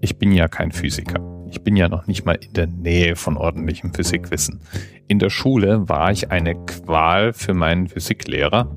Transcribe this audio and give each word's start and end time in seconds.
Ich 0.00 0.16
bin 0.16 0.32
ja 0.32 0.48
kein 0.48 0.72
Physiker. 0.72 1.20
Ich 1.50 1.62
bin 1.62 1.76
ja 1.76 1.88
noch 1.88 2.06
nicht 2.06 2.24
mal 2.24 2.34
in 2.34 2.52
der 2.52 2.66
Nähe 2.66 3.16
von 3.16 3.36
ordentlichem 3.36 3.92
Physikwissen. 3.92 4.60
In 5.08 5.18
der 5.18 5.30
Schule 5.30 5.88
war 5.88 6.12
ich 6.12 6.30
eine 6.30 6.54
Qual 6.54 7.32
für 7.32 7.54
meinen 7.54 7.88
Physiklehrer 7.88 8.70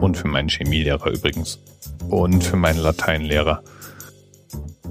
und 0.00 0.16
für 0.16 0.28
meinen 0.28 0.48
Chemielehrer 0.48 1.10
übrigens 1.10 1.62
und 2.08 2.42
für 2.42 2.56
meinen 2.56 2.78
Lateinlehrer. 2.78 3.62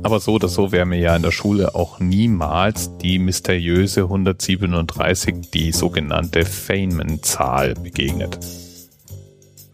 Aber 0.04 0.20
so 0.20 0.34
oder 0.34 0.48
so 0.48 0.72
wäre 0.72 0.86
mir 0.86 1.00
ja 1.00 1.16
in 1.16 1.24
der 1.24 1.32
Schule 1.32 1.74
auch 1.74 2.00
niemals 2.00 2.96
die 3.00 3.18
mysteriöse 3.18 4.04
137, 4.04 5.50
die 5.52 5.72
sogenannte 5.72 6.46
Feynman-Zahl 6.46 7.74
begegnet. 7.74 8.38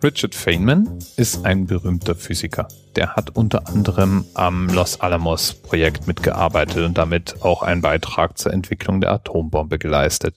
Richard 0.03 0.35
Feynman 0.35 0.99
ist 1.15 1.45
ein 1.45 1.65
berühmter 1.65 2.13
Physiker. 2.13 2.67
Der 2.97 3.15
hat 3.15 3.37
unter 3.37 3.69
anderem 3.69 4.25
am 4.33 4.67
Los 4.67 4.99
Alamos 4.99 5.53
Projekt 5.53 6.07
mitgearbeitet 6.07 6.85
und 6.85 6.97
damit 6.97 7.41
auch 7.41 7.63
einen 7.63 7.81
Beitrag 7.81 8.37
zur 8.37 8.51
Entwicklung 8.51 8.99
der 8.99 9.11
Atombombe 9.11 9.79
geleistet. 9.79 10.35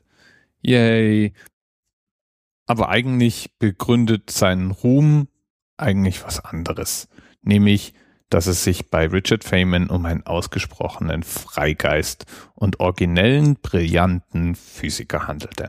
Yay! 0.62 1.32
Aber 2.66 2.91
eigentlich 2.91 3.50
begründet 3.58 4.30
seinen 4.30 4.70
Ruhm 4.70 5.27
eigentlich 5.77 6.24
was 6.24 6.44
anderes, 6.44 7.08
nämlich 7.42 7.92
dass 8.30 8.46
es 8.46 8.62
sich 8.62 8.88
bei 8.88 9.08
Richard 9.08 9.42
Feynman 9.42 9.91
um 9.91 10.06
einen 10.06 10.27
ausgesprochenen 10.27 11.24
Freigeist 11.24 12.24
und 12.55 12.78
originellen, 12.78 13.56
brillanten 13.56 14.55
Physiker 14.55 15.27
handelte. 15.27 15.66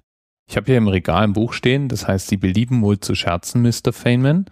Ich 0.48 0.56
habe 0.56 0.68
hier 0.68 0.78
im 0.78 0.88
Regal 0.88 1.24
ein 1.24 1.34
Buch 1.34 1.54
stehen, 1.54 1.90
das 1.90 2.08
heißt, 2.08 2.28
Sie 2.28 2.38
belieben 2.38 2.82
wohl 2.82 3.00
zu 3.00 3.16
scherzen, 3.16 3.62
Mr. 3.62 3.92
Feynman. 3.92 4.46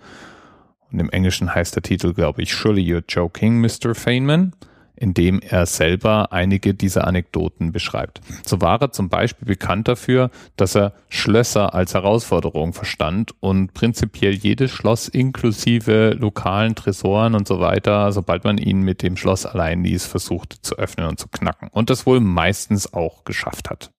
Und 0.92 1.00
im 1.00 1.10
Englischen 1.10 1.54
heißt 1.54 1.76
der 1.76 1.84
Titel, 1.84 2.14
glaube 2.14 2.42
ich, 2.42 2.54
Surely 2.54 2.82
You're 2.82 3.04
Joking, 3.08 3.60
Mr. 3.62 3.96
Feynman 3.96 4.54
in 4.96 5.14
dem 5.14 5.40
er 5.40 5.66
selber 5.66 6.32
einige 6.32 6.74
dieser 6.74 7.06
Anekdoten 7.06 7.72
beschreibt. 7.72 8.22
So 8.46 8.62
war 8.62 8.82
er 8.82 8.92
zum 8.92 9.10
Beispiel 9.10 9.48
bekannt 9.48 9.88
dafür, 9.88 10.32
dass 10.56 10.76
er 10.76 10.94
Schlösser 11.10 11.74
als 11.74 11.94
Herausforderung 11.94 12.74
verstand 12.74 13.34
und 13.40 13.74
prinzipiell 13.74 14.34
jedes 14.34 14.72
Schloss 14.72 15.08
inklusive 15.08 16.16
lokalen 16.18 16.76
Tresoren 16.76 17.36
und 17.36 17.48
so 17.48 17.60
weiter, 17.60 18.12
sobald 18.12 18.44
man 18.44 18.58
ihn 18.58 18.82
mit 18.82 19.04
dem 19.04 19.18
Schloss 19.18 19.46
allein 19.46 19.84
ließ, 19.84 20.06
versuchte 20.06 20.62
zu 20.62 20.76
öffnen 20.78 21.08
und 21.08 21.20
zu 21.20 21.28
knacken. 21.28 21.70
Und 21.72 21.90
das 21.90 22.06
wohl 22.06 22.20
meistens 22.20 22.94
auch 22.94 23.26
geschafft 23.26 23.70
hat. 23.70 23.92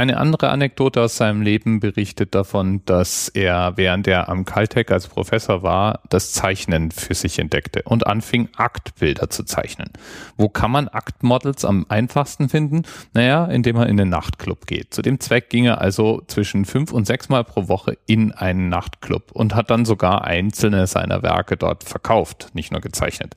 Eine 0.00 0.16
andere 0.16 0.48
Anekdote 0.48 1.02
aus 1.02 1.18
seinem 1.18 1.42
Leben 1.42 1.78
berichtet 1.78 2.34
davon, 2.34 2.80
dass 2.86 3.28
er, 3.28 3.74
während 3.76 4.08
er 4.08 4.30
am 4.30 4.46
Caltech 4.46 4.90
als 4.90 5.08
Professor 5.08 5.62
war, 5.62 6.00
das 6.08 6.32
Zeichnen 6.32 6.90
für 6.90 7.12
sich 7.12 7.38
entdeckte 7.38 7.82
und 7.82 8.06
anfing, 8.06 8.48
Aktbilder 8.56 9.28
zu 9.28 9.44
zeichnen. 9.44 9.90
Wo 10.38 10.48
kann 10.48 10.70
man 10.70 10.88
Aktmodels 10.88 11.66
am 11.66 11.84
einfachsten 11.90 12.48
finden? 12.48 12.84
Naja, 13.12 13.44
indem 13.44 13.76
er 13.76 13.90
in 13.90 13.98
den 13.98 14.08
Nachtclub 14.08 14.66
geht. 14.66 14.94
Zu 14.94 15.02
dem 15.02 15.20
Zweck 15.20 15.50
ging 15.50 15.66
er 15.66 15.82
also 15.82 16.22
zwischen 16.28 16.64
fünf 16.64 16.92
und 16.92 17.06
sechs 17.06 17.28
Mal 17.28 17.44
pro 17.44 17.68
Woche 17.68 17.98
in 18.06 18.32
einen 18.32 18.70
Nachtclub 18.70 19.32
und 19.32 19.54
hat 19.54 19.68
dann 19.68 19.84
sogar 19.84 20.24
einzelne 20.24 20.86
seiner 20.86 21.22
Werke 21.22 21.58
dort 21.58 21.84
verkauft, 21.84 22.48
nicht 22.54 22.72
nur 22.72 22.80
gezeichnet. 22.80 23.34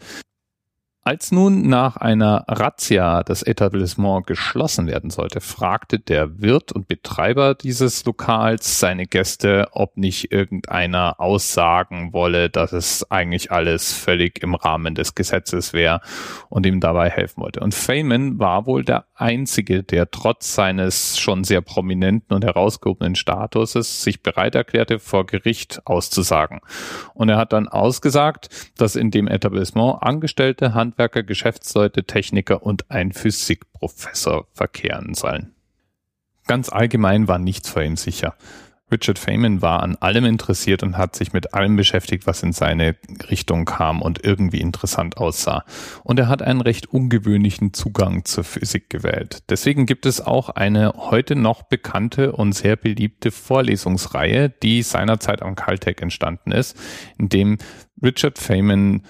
Als 1.06 1.34
nun 1.34 1.68
nach 1.68 1.98
einer 1.98 2.46
Razzia 2.48 3.23
das 3.23 3.44
Etablissement 3.44 4.26
geschlossen 4.26 4.88
werden 4.88 5.10
sollte, 5.10 5.42
fragte 5.42 6.00
der 6.00 6.40
Wirt 6.40 6.72
und 6.72 6.88
Betreiber 6.88 7.56
dieses 7.56 8.06
Lokals 8.06 8.80
seine 8.80 9.06
Gäste, 9.06 9.68
ob 9.73 9.98
nicht 9.98 10.32
irgendeiner 10.32 11.20
aussagen 11.20 12.14
wolle, 12.14 12.50
dass 12.50 12.72
es 12.72 13.12
eigentlich 13.12 13.52
alles 13.52 13.92
völlig 13.92 14.42
im 14.42 14.56
Rahmen 14.56 14.95
des 14.95 15.14
Gesetzes 15.14 15.73
wäre 15.73 16.00
und 16.48 16.66
ihm 16.66 16.80
dabei 16.80 17.10
helfen 17.10 17.44
wollte. 17.44 17.60
Und 17.60 17.76
Feynman 17.76 18.40
war 18.40 18.66
wohl 18.66 18.86
der 18.86 19.04
Einzige, 19.14 19.84
der 19.84 20.10
trotz 20.10 20.56
seines 20.56 21.20
schon 21.20 21.44
sehr 21.44 21.60
prominenten 21.60 22.34
und 22.34 22.45
herausgehobenen 22.45 23.16
Statuses 23.16 24.04
sich 24.04 24.23
bereit 24.23 24.56
erklärte, 24.56 25.00
vor 25.00 25.26
Gericht 25.26 25.82
auszusagen. 25.83 26.61
Und 27.14 27.27
er 27.27 27.36
hat 27.36 27.52
dann 27.52 27.67
ausgesagt, 27.67 28.48
dass 28.77 28.95
in 28.95 29.11
dem 29.11 29.27
Etablissement 29.27 30.02
Angestellte 30.02 30.73
Hand 30.73 30.92
Handwerker, 30.93 31.23
Geschäftsleute, 31.23 32.04
Techniker 32.04 32.61
und 32.61 32.92
ein 32.92 33.14
Physikprofessor 33.14 34.45
verkehren 34.54 35.15
sollen. 35.15 35.55
Ganz 36.45 36.70
allgemein 36.70 37.27
war 37.27 37.39
nichts 37.39 37.70
vor 37.70 37.81
ihm 37.81 37.98
sicher. 37.98 38.36
Richard 38.92 39.17
Feynman 39.17 39.64
war 39.64 39.82
an 39.82 39.95
allem 39.95 40.26
interessiert 40.26 40.83
und 40.83 40.99
hat 40.99 41.15
sich 41.15 41.33
mit 41.33 41.55
allem 41.55 41.77
beschäftigt, 41.77 42.27
was 42.27 42.43
in 42.43 42.53
seine 42.53 42.95
Richtung 43.32 43.65
kam 43.65 44.03
und 44.03 44.23
irgendwie 44.23 44.61
interessant 44.61 45.17
aussah. 45.17 45.65
Und 46.03 46.20
er 46.20 46.27
hat 46.27 46.43
einen 46.43 46.61
recht 46.61 46.93
ungewöhnlichen 46.93 47.73
Zugang 47.73 48.23
zur 48.26 48.43
Physik 48.43 48.92
gewählt. 48.92 49.49
Deswegen 49.49 49.87
gibt 49.87 50.05
es 50.05 50.21
auch 50.21 50.49
eine 50.49 50.93
heute 50.95 51.36
noch 51.36 51.64
bekannte 51.64 52.33
und 52.33 52.53
sehr 52.53 52.76
beliebte 52.76 53.32
Vorlesungsreihe, 53.32 54.49
die 54.49 54.83
seinerzeit 54.83 55.42
am 55.42 55.55
Caltech 55.55 55.99
entstanden 56.02 56.52
ist, 56.52 56.77
in 57.17 57.30
dem 57.30 57.58
Richard 58.03 58.37
Feynman 58.37 59.02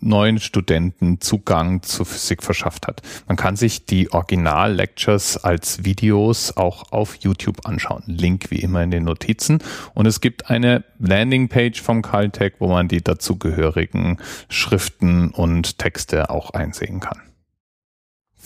neuen 0.00 0.38
Studenten 0.38 1.20
Zugang 1.20 1.82
zur 1.82 2.06
Physik 2.06 2.42
verschafft 2.42 2.86
hat. 2.86 3.02
Man 3.28 3.36
kann 3.36 3.56
sich 3.56 3.86
die 3.86 4.12
Original-Lectures 4.12 5.36
als 5.38 5.84
Videos 5.84 6.56
auch 6.56 6.92
auf 6.92 7.16
YouTube 7.16 7.66
anschauen. 7.66 8.02
Link 8.06 8.50
wie 8.50 8.60
immer 8.60 8.82
in 8.82 8.90
den 8.90 9.04
Notizen. 9.04 9.58
Und 9.94 10.06
es 10.06 10.20
gibt 10.20 10.50
eine 10.50 10.84
Landingpage 10.98 11.80
vom 11.80 12.02
Caltech, 12.02 12.54
wo 12.58 12.68
man 12.68 12.88
die 12.88 13.02
dazugehörigen 13.02 14.18
Schriften 14.48 15.30
und 15.30 15.78
Texte 15.78 16.30
auch 16.30 16.50
einsehen 16.50 17.00
kann. 17.00 17.29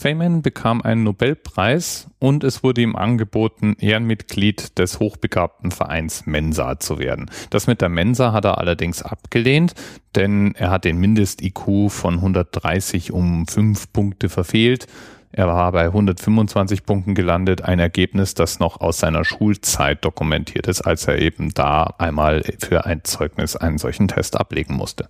Feynman 0.05 0.43
bekam 0.43 0.83
einen 0.83 1.03
Nobelpreis 1.03 2.11
und 2.19 2.45
es 2.45 2.63
wurde 2.63 2.83
ihm 2.83 2.95
angeboten, 2.95 3.75
Ehrenmitglied 3.79 4.79
des 4.79 5.01
hochbegabten 5.01 5.71
Vereins 5.71 6.27
Mensa 6.27 6.79
zu 6.79 6.99
werden. 6.99 7.31
Das 7.49 7.67
mit 7.67 7.81
der 7.81 7.89
Mensa 7.89 8.35
hat 8.35 8.45
er 8.45 8.59
allerdings 8.59 9.03
abgelehnt, 9.03 9.73
denn 10.15 10.55
er 10.57 10.71
hat 10.71 10.85
den 10.85 10.99
Mindest-IQ 10.99 11.89
von 11.89 12.17
130 12.17 13.13
um 13.13 13.47
fünf 13.47 13.91
Punkte 13.95 14.29
verfehlt. 14.29 14.89
Er 15.33 15.47
war 15.47 15.73
bei 15.73 15.87
125 15.87 16.85
Punkten 16.85 17.15
gelandet, 17.15 17.63
ein 17.63 17.79
Ergebnis, 17.79 18.35
das 18.35 18.59
noch 18.59 18.83
aus 18.83 18.99
seiner 18.99 19.25
Schulzeit 19.25 20.05
dokumentiert 20.05 20.67
ist, 20.67 20.83
als 20.83 21.09
er 21.09 21.19
eben 21.19 21.55
da 21.55 21.95
einmal 21.97 22.43
für 22.59 22.85
ein 22.85 23.05
Zeugnis 23.05 23.57
einen 23.57 23.79
solchen 23.79 24.09
Test 24.09 24.37
ablegen 24.39 24.75
musste. 24.75 25.09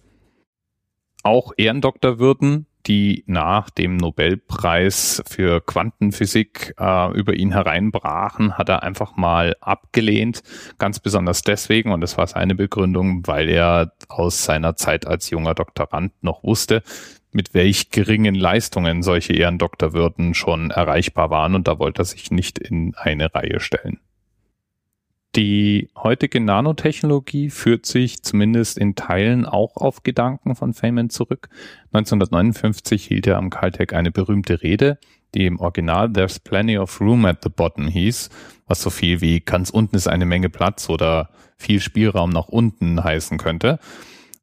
Auch 1.24 1.50
Ehrendoktorwürden 1.56 2.66
die 2.86 3.24
nach 3.26 3.70
dem 3.70 3.96
Nobelpreis 3.96 5.22
für 5.26 5.60
Quantenphysik 5.60 6.74
äh, 6.78 7.12
über 7.12 7.34
ihn 7.34 7.52
hereinbrachen, 7.52 8.58
hat 8.58 8.68
er 8.68 8.82
einfach 8.82 9.16
mal 9.16 9.56
abgelehnt. 9.60 10.42
Ganz 10.78 11.00
besonders 11.00 11.42
deswegen, 11.42 11.92
und 11.92 12.00
das 12.00 12.18
war 12.18 12.26
seine 12.26 12.54
Begründung, 12.54 13.26
weil 13.26 13.48
er 13.48 13.92
aus 14.08 14.44
seiner 14.44 14.76
Zeit 14.76 15.06
als 15.06 15.30
junger 15.30 15.54
Doktorand 15.54 16.12
noch 16.22 16.42
wusste, 16.44 16.82
mit 17.32 17.52
welch 17.52 17.90
geringen 17.90 18.34
Leistungen 18.34 19.02
solche 19.02 19.32
Ehrendoktorwürden 19.32 20.34
schon 20.34 20.70
erreichbar 20.70 21.30
waren 21.30 21.54
und 21.54 21.66
da 21.66 21.78
wollte 21.78 22.02
er 22.02 22.06
sich 22.06 22.30
nicht 22.30 22.58
in 22.58 22.94
eine 22.96 23.34
Reihe 23.34 23.60
stellen. 23.60 23.98
Die 25.36 25.88
heutige 25.96 26.40
Nanotechnologie 26.40 27.50
führt 27.50 27.86
sich 27.86 28.22
zumindest 28.22 28.78
in 28.78 28.94
Teilen 28.94 29.46
auch 29.46 29.76
auf 29.76 30.04
Gedanken 30.04 30.54
von 30.54 30.74
Feynman 30.74 31.10
zurück. 31.10 31.48
1959 31.92 33.04
hielt 33.04 33.26
er 33.26 33.38
am 33.38 33.50
Caltech 33.50 33.94
eine 33.94 34.12
berühmte 34.12 34.62
Rede, 34.62 34.98
die 35.34 35.46
im 35.46 35.58
Original 35.58 36.12
There's 36.12 36.38
Plenty 36.38 36.78
of 36.78 37.00
Room 37.00 37.24
at 37.24 37.42
the 37.42 37.48
Bottom 37.48 37.88
hieß, 37.88 38.30
was 38.68 38.80
so 38.80 38.90
viel 38.90 39.20
wie 39.20 39.40
ganz 39.40 39.70
unten 39.70 39.96
ist 39.96 40.06
eine 40.06 40.24
Menge 40.24 40.50
Platz 40.50 40.88
oder 40.88 41.30
viel 41.56 41.80
Spielraum 41.80 42.30
nach 42.30 42.46
unten 42.46 43.02
heißen 43.02 43.36
könnte 43.36 43.80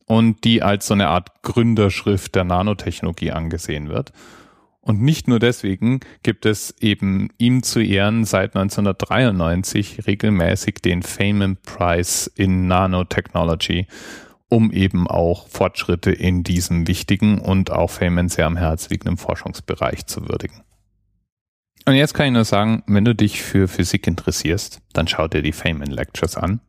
und 0.08 0.44
die 0.44 0.62
als 0.62 0.88
so 0.88 0.94
eine 0.94 1.08
Art 1.08 1.42
Gründerschrift 1.42 2.36
der 2.36 2.44
Nanotechnologie 2.44 3.32
angesehen 3.32 3.88
wird. 3.88 4.12
Und 4.82 5.02
nicht 5.02 5.28
nur 5.28 5.38
deswegen 5.38 6.00
gibt 6.24 6.46
es 6.48 6.76
eben 6.80 7.30
ihm 7.38 7.62
zu 7.62 7.82
Ehren 7.82 8.26
seit 8.26 8.56
1993 8.56 10.08
regelmäßig 10.08 10.76
den 10.76 11.04
Feynman 11.04 11.58
Prize 11.58 12.32
in 12.36 12.68
Nanotechnology, 12.68 13.86
um 14.50 14.72
eben 14.72 15.08
auch 15.08 15.48
Fortschritte 15.48 16.12
in 16.12 16.44
diesem 16.44 16.88
wichtigen 16.88 17.40
und 17.40 17.72
auch 17.72 17.92
Feynman 17.92 18.30
sehr 18.30 18.48
am 18.48 18.58
Herz 18.58 18.90
liegenden 18.90 19.18
Forschungsbereich 19.18 20.08
zu 20.08 20.28
würdigen. 20.28 20.62
Und 21.86 21.96
jetzt 21.96 22.14
kann 22.14 22.28
ich 22.28 22.34
nur 22.34 22.46
sagen, 22.46 22.84
wenn 22.88 23.06
du 23.06 23.14
dich 23.14 23.42
für 23.42 23.68
Physik 23.68 24.08
interessierst, 24.08 24.82
dann 24.94 25.08
schau 25.08 25.28
dir 25.28 25.44
die 25.44 25.52
Feynman 25.52 25.92
Lectures 25.92 26.38
an. 26.38 26.60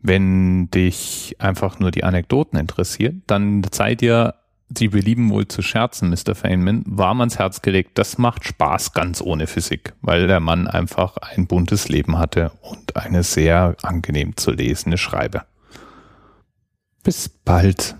Wenn 0.00 0.70
dich 0.70 1.36
einfach 1.38 1.80
nur 1.80 1.90
die 1.90 2.04
Anekdoten 2.04 2.58
interessiert, 2.58 3.16
dann 3.26 3.62
sei 3.72 3.96
dir 3.96 4.34
Sie 4.74 4.88
belieben 4.88 5.30
wohl 5.30 5.46
zu 5.46 5.62
scherzen, 5.62 6.10
Mr. 6.10 6.34
Feynman, 6.34 6.82
warm 6.86 7.20
ans 7.20 7.38
Herz 7.38 7.62
gelegt, 7.62 7.98
das 7.98 8.18
macht 8.18 8.44
Spaß 8.44 8.92
ganz 8.92 9.22
ohne 9.22 9.46
Physik, 9.46 9.92
weil 10.02 10.26
der 10.26 10.40
Mann 10.40 10.66
einfach 10.66 11.16
ein 11.18 11.46
buntes 11.46 11.88
Leben 11.88 12.18
hatte 12.18 12.50
und 12.62 12.96
eine 12.96 13.22
sehr 13.22 13.76
angenehm 13.82 14.36
zu 14.36 14.50
lesende 14.50 14.98
Schreibe. 14.98 15.44
Bis 17.04 17.28
bald. 17.28 17.96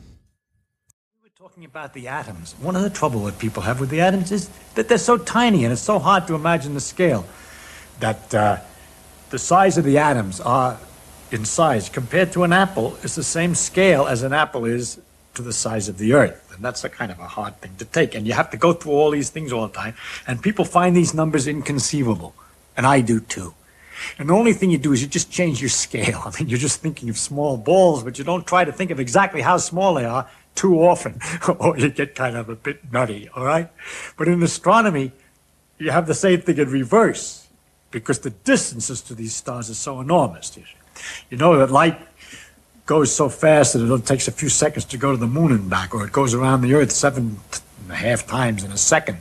about 1.65 1.95
the 1.95 2.07
atoms. 2.07 2.55
One 2.61 2.77
of 2.77 2.83
the 2.83 2.91
trouble 2.91 3.25
that 3.25 3.39
people 3.39 3.63
have 3.63 3.81
with 3.81 3.91
the 3.91 4.01
atoms 4.01 4.31
is 4.31 4.51
that 4.75 4.89
they're 4.89 4.99
so 4.99 5.17
tiny 5.17 5.65
and 5.65 5.73
it's 5.73 5.83
so 5.83 5.99
hard 5.99 6.27
to 6.27 6.35
imagine 6.35 6.75
the 6.75 6.81
scale. 6.81 7.25
That 8.01 8.35
uh, 8.35 8.59
the 9.31 9.39
size 9.39 9.79
of 9.79 9.85
the 9.85 9.99
atoms 9.99 10.41
are 10.41 10.79
in 11.31 11.45
size 11.45 11.89
compared 11.89 12.33
to 12.33 12.45
an 12.45 12.53
apple 12.53 12.97
is 13.03 13.15
the 13.15 13.25
same 13.25 13.55
scale 13.55 14.07
as 14.07 14.23
an 14.23 14.33
apple 14.33 14.65
is 14.65 15.01
to 15.37 15.43
the 15.43 15.53
size 15.53 15.89
of 15.89 15.99
the 15.99 16.13
earth. 16.13 16.53
And 16.55 16.65
that's 16.65 16.85
a 16.85 16.89
kind 16.89 17.13
of 17.13 17.19
a 17.19 17.27
hard 17.27 17.61
thing 17.61 17.77
to 17.79 17.85
take. 17.85 18.15
And 18.15 18.27
you 18.27 18.33
have 18.33 18.51
to 18.51 18.57
go 18.57 18.73
through 18.73 18.93
all 18.93 19.11
these 19.11 19.31
things 19.31 19.53
all 19.53 19.69
the 19.69 19.75
time. 19.75 19.95
And 20.27 20.43
people 20.43 20.65
find 20.65 20.97
these 20.97 21.15
numbers 21.15 21.47
inconceivable. 21.47 22.35
And 22.77 22.87
I 22.87 23.01
do 23.01 23.21
too. 23.21 23.55
And 24.19 24.29
the 24.29 24.35
only 24.35 24.53
thing 24.53 24.71
you 24.71 24.79
do 24.79 24.93
is 24.93 25.03
you 25.03 25.09
just 25.09 25.31
change 25.31 25.61
your 25.61 25.71
scale. 25.71 26.23
I 26.27 26.31
mean, 26.39 26.49
you're 26.49 26.59
just 26.59 26.81
thinking 26.81 27.09
of 27.09 27.19
small 27.19 27.57
balls, 27.57 28.03
but 28.03 28.19
you 28.19 28.25
don't 28.25 28.47
try 28.47 28.65
to 28.65 28.73
think 28.73 28.91
of 28.91 29.01
exactly 29.01 29.43
how 29.43 29.57
small 29.59 29.95
they 29.95 30.05
are 30.05 30.29
too 30.55 30.81
often, 30.83 31.21
or 31.59 31.79
you 31.79 31.91
get 31.91 32.15
kind 32.15 32.37
of 32.37 32.49
a 32.49 32.57
bit 32.57 32.91
nutty, 32.91 33.29
all 33.35 33.45
right? 33.45 33.69
But 34.17 34.27
in 34.27 34.43
astronomy, 34.43 35.13
you 35.79 35.91
have 35.91 36.07
the 36.07 36.15
same 36.15 36.41
thing 36.41 36.57
in 36.57 36.71
reverse, 36.71 37.47
because 37.91 38.21
the 38.21 38.31
distances 38.31 39.03
to 39.03 39.15
these 39.15 39.35
stars 39.35 39.69
are 39.69 39.75
so 39.75 40.01
enormous. 40.01 40.59
You 41.29 41.37
know 41.37 41.59
that 41.59 41.71
light 41.71 42.01
goes 42.87 43.15
so 43.15 43.29
fast 43.29 43.73
that 43.73 43.93
it 43.93 44.07
takes 44.07 44.29
a 44.29 44.33
few 44.33 44.49
seconds 44.49 44.85
to 44.87 44.97
go 44.97 45.11
to 45.11 45.17
the 45.17 45.27
moon 45.27 45.51
and 45.51 45.69
back, 45.69 45.93
or 45.95 46.07
it 46.07 46.13
goes 46.13 46.33
around 46.33 46.63
the 46.63 46.73
Earth 46.73 46.93
seven 46.93 47.41
and 47.83 47.91
a 47.91 47.97
half 47.97 48.27
times 48.27 48.63
in 48.63 48.71
a 48.71 48.77
second. 48.77 49.19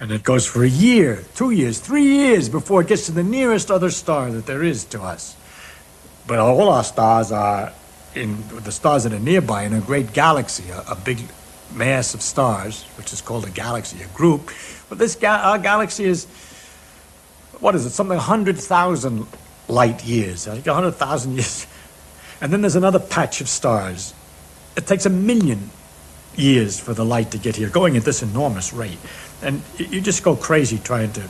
And 0.00 0.10
it 0.10 0.22
goes 0.24 0.46
for 0.46 0.64
a 0.64 0.68
year, 0.68 1.22
two 1.34 1.50
years, 1.50 1.78
three 1.78 2.02
years 2.02 2.48
before 2.48 2.80
it 2.80 2.88
gets 2.88 3.06
to 3.06 3.12
the 3.12 3.22
nearest 3.22 3.70
other 3.70 3.90
star 3.90 4.32
that 4.32 4.46
there 4.46 4.62
is 4.62 4.84
to 4.86 5.02
us. 5.02 5.36
But 6.26 6.38
all 6.38 6.70
our 6.70 6.82
stars 6.82 7.30
are 7.30 7.72
in 8.14 8.42
the 8.64 8.72
stars 8.72 9.04
that 9.04 9.12
are 9.12 9.18
nearby 9.18 9.64
in 9.64 9.74
a 9.74 9.80
great 9.80 10.12
galaxy, 10.12 10.70
a, 10.70 10.80
a 10.90 10.96
big 10.96 11.18
mass 11.74 12.14
of 12.14 12.22
stars, 12.22 12.84
which 12.96 13.12
is 13.12 13.20
called 13.20 13.46
a 13.46 13.50
galaxy, 13.50 14.02
a 14.02 14.08
group. 14.08 14.50
But 14.88 14.98
this 14.98 15.14
ga- 15.14 15.42
our 15.42 15.58
galaxy 15.58 16.04
is, 16.04 16.24
what 17.60 17.74
is 17.74 17.84
it, 17.86 17.90
something 17.90 18.16
100,000 18.16 19.26
light 19.68 20.04
years, 20.04 20.48
like 20.48 20.66
100,000 20.66 21.32
years 21.34 21.66
and 22.42 22.52
then 22.52 22.60
there's 22.60 22.76
another 22.76 22.98
patch 22.98 23.40
of 23.40 23.48
stars. 23.48 24.12
It 24.76 24.86
takes 24.86 25.06
a 25.06 25.10
million 25.10 25.70
years 26.34 26.80
for 26.80 26.92
the 26.92 27.04
light 27.04 27.30
to 27.30 27.38
get 27.38 27.54
here, 27.54 27.68
going 27.68 27.96
at 27.96 28.02
this 28.02 28.20
enormous 28.20 28.72
rate. 28.72 28.98
And 29.42 29.62
you 29.78 30.00
just 30.00 30.24
go 30.24 30.34
crazy 30.34 30.78
trying 30.78 31.12
to 31.12 31.22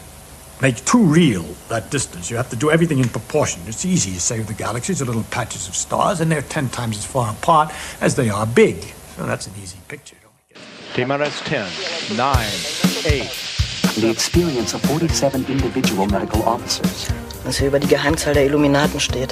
make 0.63 0.83
too 0.87 1.03
real 1.03 1.45
that 1.69 1.91
distance. 1.91 2.31
You 2.31 2.39
have 2.39 2.49
to 2.49 2.57
do 2.57 2.71
everything 2.71 2.99
in 2.99 3.11
proportion. 3.11 3.61
It's 3.67 3.85
easy, 3.85 4.13
to 4.13 4.21
save 4.21 4.47
the 4.47 4.55
galaxies 4.55 5.03
are 5.03 5.05
little 5.05 5.25
patches 5.25 5.69
of 5.69 5.75
stars, 5.75 6.21
and 6.21 6.33
they're 6.33 6.41
10 6.41 6.71
times 6.71 6.97
as 6.97 7.05
far 7.05 7.31
apart 7.31 7.75
as 8.01 8.17
they 8.17 8.31
are 8.31 8.47
big. 8.47 8.77
So 9.17 9.27
that's 9.27 9.47
an 9.47 9.53
easy 9.63 9.79
picture. 9.89 10.17
TMRS 10.95 11.45
10, 11.45 12.17
9, 12.17 12.37
8. 13.05 14.01
The 14.01 14.11
experience 14.11 14.73
of 14.73 14.81
47 14.83 15.45
individual 15.47 16.07
medical 16.07 16.43
officers. 16.45 17.13
Was 17.45 17.59
hier 17.59 17.69
über 17.69 17.81
die 17.81 17.89
Geheimzahl 17.89 18.33
der 18.33 18.47
Illuminaten 18.47 18.99
steht. 18.99 19.32